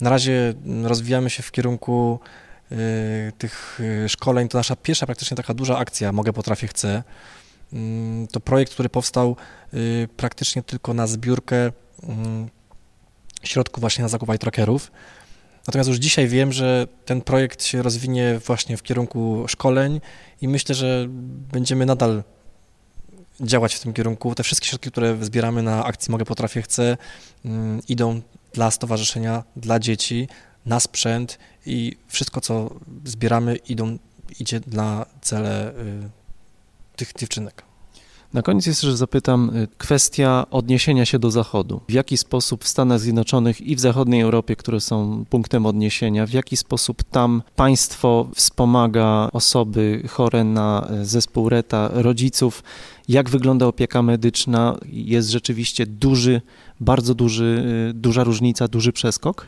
na 0.01 0.09
razie 0.09 0.53
rozwijamy 0.83 1.29
się 1.29 1.43
w 1.43 1.51
kierunku 1.51 2.19
tych 3.37 3.79
szkoleń. 4.07 4.47
To 4.47 4.57
nasza 4.57 4.75
pierwsza 4.75 5.05
praktycznie 5.05 5.37
taka 5.37 5.53
duża 5.53 5.77
akcja 5.77 6.11
Mogę, 6.11 6.33
Potrafię, 6.33 6.67
Chcę. 6.67 7.03
Mm, 7.73 8.27
to 8.27 8.39
projekt, 8.39 8.73
który 8.73 8.89
powstał 8.89 9.35
praktycznie 10.17 10.63
tylko 10.63 10.93
na 10.93 11.07
zbiórkę 11.07 11.71
środków 13.43 13.81
właśnie 13.81 14.01
na 14.01 14.07
zakup 14.07 14.37
trackerów. 14.37 14.91
Natomiast 15.67 15.89
już 15.89 15.97
dzisiaj 15.97 16.27
wiem, 16.27 16.53
że 16.53 16.87
ten 17.05 17.21
projekt 17.21 17.63
się 17.63 17.81
rozwinie 17.81 18.39
właśnie 18.45 18.77
w 18.77 18.83
kierunku 18.83 19.45
szkoleń 19.47 20.01
i 20.41 20.47
myślę, 20.47 20.75
że 20.75 21.05
będziemy 21.51 21.85
nadal 21.85 22.23
działać 23.41 23.75
w 23.75 23.79
tym 23.79 23.93
kierunku. 23.93 24.35
Te 24.35 24.43
wszystkie 24.43 24.67
środki, 24.67 24.91
które 24.91 25.17
zbieramy 25.21 25.63
na 25.63 25.85
akcji 25.85 26.11
Mogę, 26.11 26.25
Potrafię, 26.25 26.61
Chcę, 26.61 26.97
mm, 27.45 27.81
idą 27.87 28.21
dla 28.53 28.71
stowarzyszenia, 28.71 29.43
dla 29.55 29.79
dzieci, 29.79 30.27
na 30.65 30.79
sprzęt 30.79 31.37
i 31.65 31.97
wszystko, 32.07 32.41
co 32.41 32.69
zbieramy, 33.05 33.55
idą, 33.55 33.97
idzie 34.39 34.59
dla 34.59 35.05
cele 35.21 35.71
y, 35.71 36.09
tych 36.95 37.13
dziewczynek. 37.13 37.70
Na 38.33 38.41
koniec 38.41 38.65
jeszcze 38.65 38.97
zapytam, 38.97 39.57
y, 39.57 39.67
kwestia 39.77 40.45
odniesienia 40.51 41.05
się 41.05 41.19
do 41.19 41.31
Zachodu. 41.31 41.81
W 41.89 41.91
jaki 41.91 42.17
sposób 42.17 42.63
w 42.63 42.67
Stanach 42.67 42.99
Zjednoczonych 42.99 43.61
i 43.61 43.75
w 43.75 43.79
zachodniej 43.79 44.21
Europie, 44.21 44.55
które 44.55 44.81
są 44.81 45.25
punktem 45.29 45.65
odniesienia, 45.65 46.25
w 46.25 46.31
jaki 46.31 46.57
sposób 46.57 47.03
tam 47.03 47.43
państwo 47.55 48.29
wspomaga 48.35 49.29
osoby 49.33 50.03
chore 50.09 50.43
na 50.43 50.87
y, 51.01 51.05
zespół 51.05 51.49
RETA, 51.49 51.89
rodziców, 51.93 52.63
jak 53.07 53.29
wygląda 53.29 53.67
opieka 53.67 54.01
medyczna? 54.01 54.77
Jest 54.85 55.29
rzeczywiście 55.29 55.85
duży, 55.85 56.41
bardzo 56.79 57.15
duży, 57.15 57.65
y, 57.89 57.93
duża 57.93 58.23
różnica, 58.23 58.67
duży 58.67 58.93
przeskok? 58.93 59.47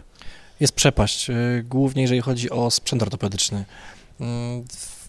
Jest 0.60 0.74
przepaść, 0.74 1.28
głównie 1.63 2.02
jeżeli 2.02 2.22
chodzi 2.22 2.50
o 2.50 2.72
sprzęt 2.72 3.02
ortopedyczny. 3.02 3.66
Mm, 4.20 4.63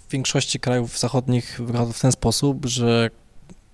w 0.08 0.10
większości 0.10 0.60
krajów 0.60 0.98
zachodnich 0.98 1.60
wygląda 1.64 1.92
w 1.92 2.00
ten 2.00 2.12
sposób, 2.12 2.66
że 2.66 3.10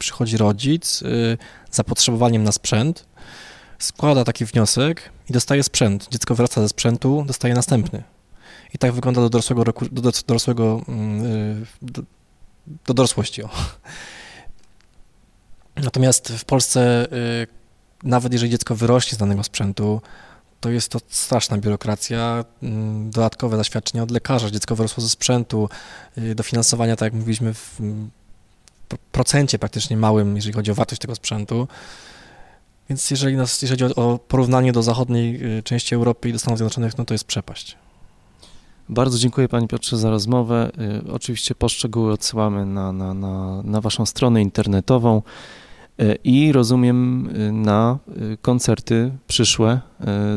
przychodzi 0.01 0.37
rodzic 0.37 1.03
y, 1.03 1.39
z 1.71 1.77
zapotrzebowaniem 1.77 2.45
na 2.45 2.53
sprzęt, 2.53 3.07
składa 3.79 4.25
taki 4.25 4.45
wniosek 4.45 5.11
i 5.31 5.33
dostaje 5.33 5.63
sprzęt. 5.63 6.09
Dziecko 6.11 6.35
wraca 6.35 6.61
ze 6.61 6.69
sprzętu, 6.69 7.25
dostaje 7.27 7.55
następny. 7.55 8.03
I 8.75 8.79
tak 8.79 8.93
wygląda 8.93 9.21
do 9.21 9.31
dorosłego 9.31 9.65
roku, 9.65 9.87
do 9.93 10.13
dorosłego, 10.27 10.83
mm, 10.89 11.25
y, 11.25 11.67
do, 11.83 12.03
do 12.87 12.95
dorosłości. 12.95 13.43
O. 13.43 13.49
Natomiast 15.77 16.33
w 16.33 16.45
Polsce, 16.45 17.07
y, 17.13 17.47
nawet 18.03 18.33
jeżeli 18.33 18.53
dziecko 18.53 18.75
wyrośnie 18.75 19.17
z 19.17 19.19
danego 19.19 19.45
sprzętu, 19.45 20.01
to 20.61 20.71
jest 20.71 20.89
to 20.89 20.99
straszna 21.09 21.59
biurokracja, 21.59 22.45
mm, 22.63 23.11
dodatkowe 23.11 23.57
zaświadczenia 23.57 24.03
od 24.03 24.11
lekarza, 24.11 24.51
dziecko 24.51 24.77
wyrosło 24.77 25.03
ze 25.03 25.09
sprzętu, 25.09 25.69
dofinansowania, 26.35 26.97
tak 26.97 27.07
jak 27.07 27.15
mówiliśmy 27.15 27.55
w 27.55 27.81
procencie 29.13 29.59
praktycznie 29.59 29.97
małym, 29.97 30.37
jeżeli 30.37 30.55
chodzi 30.55 30.71
o 30.71 30.75
wartość 30.75 31.01
tego 31.01 31.15
sprzętu. 31.15 31.69
Więc 32.89 33.11
jeżeli, 33.11 33.37
nas, 33.37 33.63
jeżeli 33.63 33.83
chodzi 33.83 33.95
o 33.97 34.19
porównanie 34.29 34.73
do 34.73 34.83
zachodniej 34.83 35.59
y, 35.59 35.63
części 35.63 35.95
Europy 35.95 36.29
i 36.29 36.33
do 36.33 36.39
Stanów 36.39 36.59
Zjednoczonych, 36.59 36.99
no 36.99 37.05
to 37.05 37.15
jest 37.15 37.25
przepaść. 37.25 37.77
Bardzo 38.89 39.19
dziękuję 39.19 39.49
Panie 39.49 39.69
Piotrze 39.69 39.99
za 39.99 40.11
rozmowę. 40.11 40.71
Y, 41.07 41.13
oczywiście 41.13 41.55
poszczegóły 41.55 42.13
odsyłamy 42.13 42.67
na, 42.67 42.93
na, 42.93 43.15
na, 43.15 43.63
na 43.63 43.81
Waszą 43.81 44.07
stronę 44.07 44.43
internetową. 44.43 45.23
E, 46.01 46.15
I 46.25 46.53
rozumiem 46.53 47.29
e, 47.29 47.53
na 47.53 47.99
e, 48.09 48.37
koncerty 48.37 49.13
przyszłe 49.27 49.81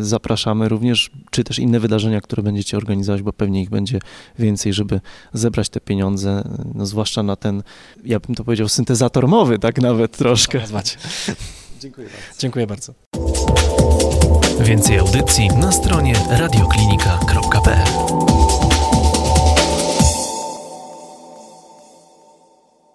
zapraszamy 0.02 0.70
również, 0.70 1.12
czy 1.32 1.44
też 1.44 1.60
inne 1.60 1.80
wydarzenia, 1.80 2.22
które 2.22 2.44
będziecie 2.44 2.78
organizować, 2.78 3.22
bo 3.22 3.34
pewnie 3.34 3.62
ich 3.62 3.70
będzie 3.70 4.00
więcej, 4.40 4.74
żeby 4.74 5.02
zebrać 5.34 5.70
te 5.70 5.80
pieniądze, 5.80 6.44
no 6.76 6.86
zwłaszcza 6.86 7.24
na 7.24 7.36
ten, 7.36 7.64
ja 8.06 8.20
bym 8.20 8.36
to 8.36 8.44
powiedział, 8.44 8.70
syntezator 8.70 9.28
mowy, 9.28 9.60
tak 9.60 9.82
nawet 9.82 10.18
troszkę. 10.18 10.62
Dziękuję 11.80 12.08
bardzo. 12.08 12.40
Dziękuję 12.40 12.68
bardzo. 12.68 12.94
Więcej 14.60 15.00
audycji 15.00 15.48
na 15.48 15.72
stronie 15.72 16.14
radioklinika.pl 16.30 17.88